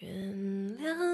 [0.00, 1.13] 原谅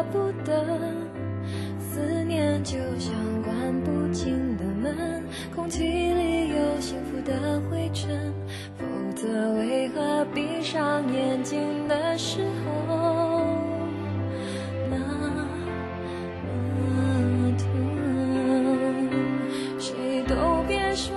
[0.00, 0.64] 舍不得？
[1.78, 3.12] 思念就像
[3.42, 5.22] 关不紧的门，
[5.54, 8.32] 空气里有幸福的灰尘，
[8.78, 8.84] 否
[9.14, 13.44] 则为何闭上眼睛的时候
[14.88, 14.96] 那
[16.78, 17.68] 么痛？
[19.78, 21.14] 谁都别说。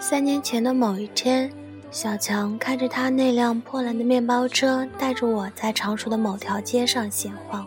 [0.00, 1.52] 三年前的某一天，
[1.96, 7.66] 小强开着他那辆破烂的面包车，带着我在常熟的某条街上闲晃。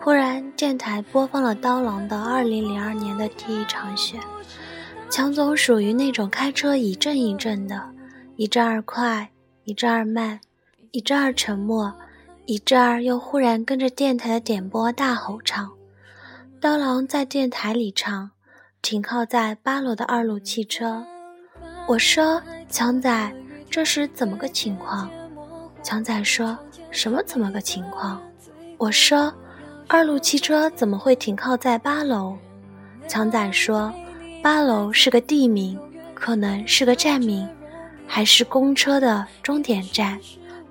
[0.00, 4.18] 忽然，电台播放了刀郎的《二零零二年的第一场雪》。
[5.08, 7.80] 强总属于那种开车一阵一阵的，
[8.34, 9.30] 一阵儿快，
[9.62, 10.40] 一阵儿慢，
[10.90, 11.94] 一阵儿沉默，
[12.46, 15.70] 一阵儿又忽然跟着电台的点播大吼唱。
[16.60, 18.32] 刀郎在电台里唱
[18.82, 21.06] ：“停靠在八楼的二路汽车。”
[21.86, 23.32] 我说：“强仔，
[23.74, 25.10] 这是怎么个情况？”
[25.82, 26.56] 强仔说
[26.92, 28.22] ：“什么怎么个情况？”
[28.78, 29.34] 我说
[29.88, 32.38] ：“二路汽车怎么会停靠在八楼？”
[33.08, 33.92] 强仔说
[34.40, 35.76] ：“八楼是个地名，
[36.14, 37.48] 可能是个站名，
[38.06, 40.20] 还是公车的终点站。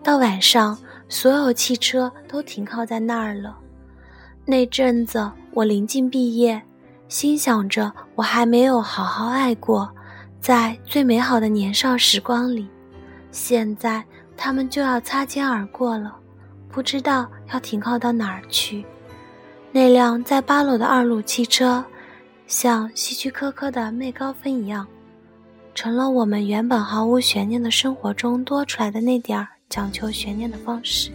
[0.02, 0.78] 到晚上，
[1.10, 3.58] 所有汽车都停靠在那儿了。”
[4.48, 6.62] 那阵子我临近毕业，
[7.10, 9.94] 心想着我还没有好好爱过。
[10.40, 12.70] 在最美好的年少时光里，
[13.34, 14.02] 现在
[14.38, 16.16] 他们就要擦肩而过了，
[16.70, 18.86] 不知道要停靠到哪儿去。
[19.72, 21.84] 那辆在八楼的二路汽车，
[22.46, 24.86] 像希区柯克的《妹高芬》一样，
[25.74, 31.12] 成了我们原本毫无悬念的生活中多出来的那点儿讲求悬念的方式。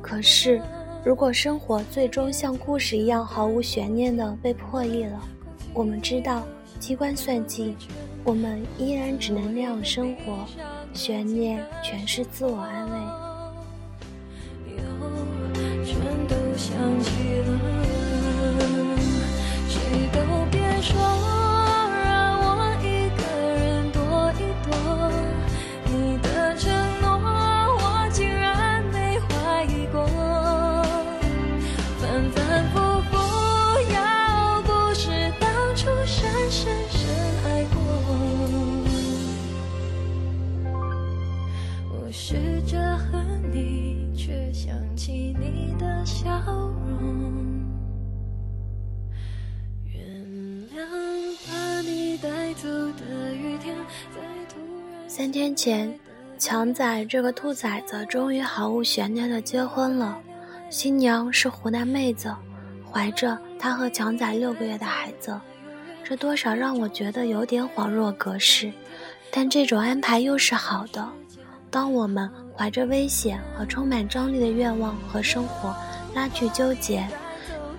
[0.00, 0.62] 可是，
[1.04, 5.20] 如果生活最终像故事一样毫无悬念的被破译了，
[5.74, 6.42] 我们知道。
[6.78, 7.76] 机关算尽，
[8.22, 10.46] 我们依然只能那样生活，
[10.92, 12.96] 悬念全是自我安慰。
[15.84, 15.96] 全
[16.28, 17.10] 都想起
[17.46, 17.79] 了，
[42.10, 46.28] 我试着恨你，却想起你的笑
[46.98, 47.62] 容。
[49.84, 50.02] 原
[50.74, 50.80] 谅
[51.46, 53.76] 把你带走的雨天，
[54.12, 54.20] 在
[54.52, 55.08] 突然。
[55.08, 55.96] 三天前，
[56.36, 60.20] 强仔这个兔崽子终于毫无悬念的结婚了，
[60.68, 62.34] 新娘是湖南妹子，
[62.90, 65.40] 怀着他和强仔六个月的孩子，
[66.02, 68.72] 这多少让我觉得有点恍若隔世，
[69.30, 71.08] 但这种安排又是好的。
[71.70, 75.74] 当我们怀着危险和充满张力的愿望和生活
[76.14, 77.06] 拉锯纠结，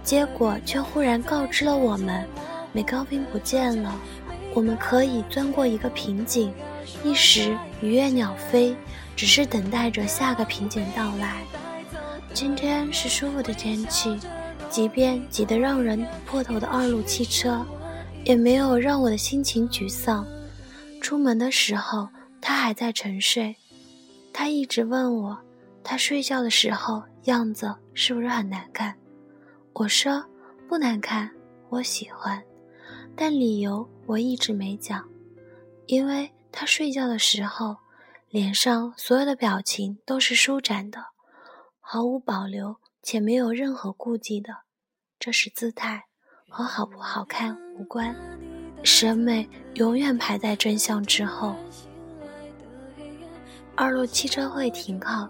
[0.03, 2.25] 结果却忽然告知了我们，
[2.71, 3.93] 美高冰不见了。
[4.53, 6.53] 我们可以钻过一个瓶颈，
[7.03, 8.75] 一时鱼跃鸟飞，
[9.15, 11.41] 只是等待着下个瓶颈到来。
[12.33, 14.17] 今天是舒服的天气，
[14.69, 17.65] 即便挤得让人破头的二路汽车，
[18.23, 20.25] 也没有让我的心情沮丧。
[21.01, 22.07] 出门的时候，
[22.39, 23.55] 他还在沉睡。
[24.33, 25.37] 他一直问我，
[25.83, 28.97] 他睡觉的时候样子是不是很难看？
[29.73, 30.23] 我说
[30.67, 31.29] 不难看，
[31.69, 32.41] 我喜欢。
[33.15, 35.07] 但理由我一直没讲，
[35.85, 37.77] 因为他睡觉的时候，
[38.29, 41.07] 脸上所有的表情都是舒展的，
[41.79, 44.59] 毫无保留且没有任何顾忌的。
[45.19, 46.05] 这是姿态，
[46.49, 48.15] 和好不好看无关。
[48.83, 51.55] 审美永远排在真相之后。
[53.75, 55.27] 二路汽车会停靠，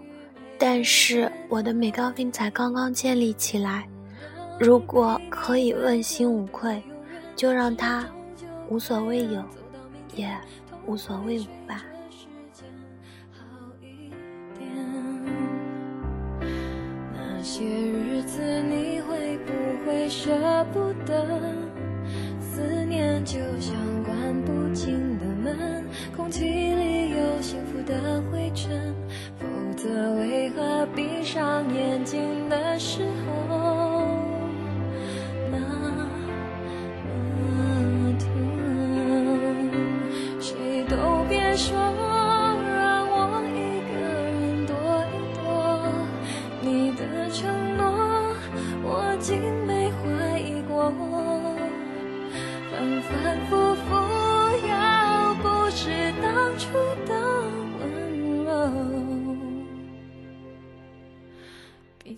[0.58, 3.88] 但是我的美高冰才刚刚建立起来。
[4.60, 6.82] 如果可以问心无愧，
[7.34, 8.06] 就让它
[8.68, 9.42] 无所谓有，
[10.14, 10.30] 也
[10.86, 11.82] 无所谓无吧。
[17.14, 19.52] 那些日子你会不
[19.84, 20.30] 会舍
[20.72, 21.40] 不得？
[22.40, 23.74] 思念就像
[24.04, 25.11] 关不紧
[25.42, 25.84] 们，
[26.16, 28.94] 空气里有幸福的灰尘，
[29.38, 29.46] 否
[29.76, 33.02] 则为何闭上眼睛的时
[33.48, 33.81] 候，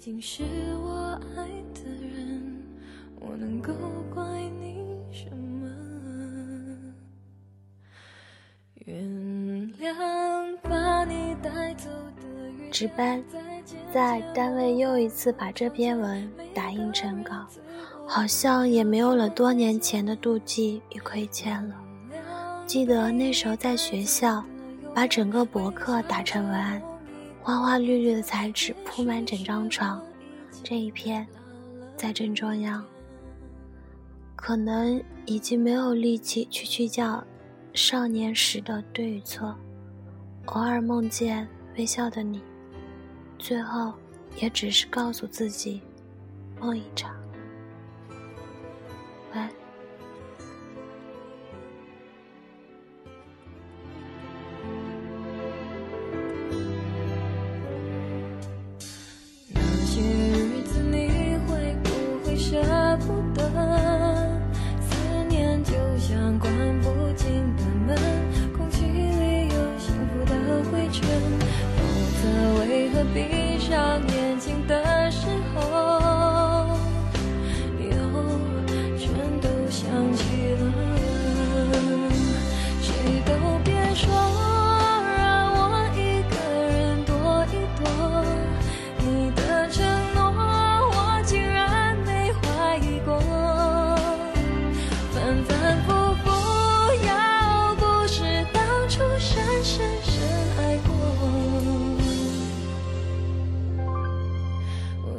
[0.05, 0.43] 竟是
[0.83, 2.63] 我爱的人，
[3.19, 3.73] 我能够
[4.15, 4.23] 怪
[4.61, 5.67] 你什么？
[8.85, 9.03] 原
[9.81, 11.89] 谅把你带走
[12.21, 13.25] 的值班，
[13.95, 17.47] 在单位又一次把这篇文打印成稿，
[18.07, 21.83] 好像也没有了多年前的妒忌与亏欠了。
[22.67, 24.45] 记得那时候在学校。
[24.95, 26.81] 把整个博客打成文案，
[27.45, 30.03] 花花绿绿的彩纸铺满整张床，
[30.63, 31.27] 这一片
[31.95, 32.83] 在正中央。
[34.35, 37.23] 可能已经没有力气去去叫
[37.75, 39.55] 少年时的对与错，
[40.47, 41.47] 偶尔梦见
[41.77, 42.41] 微笑的你，
[43.39, 43.93] 最后
[44.41, 45.83] 也只是告诉自己，
[46.59, 47.15] 梦一场。
[49.35, 49.64] 晚安。
[71.03, 71.83] 否
[72.23, 76.14] 则为何闭上眼睛的时候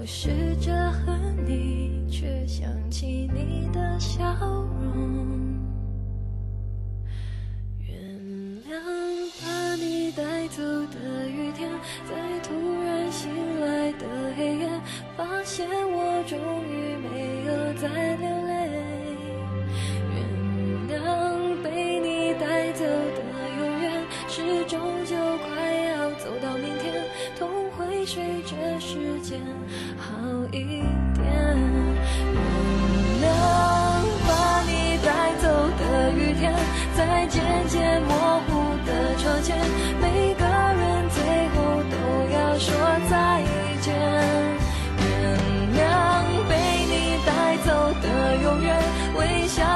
[0.05, 4.23] 我试着恨你，却想起你的笑
[4.93, 5.57] 容。
[7.79, 7.97] 原
[8.69, 8.69] 谅
[9.41, 11.71] 把你带走的雨天
[12.07, 12.53] 在突
[12.83, 12.84] 然。
[48.55, 48.73] 永远
[49.15, 49.74] 微笑。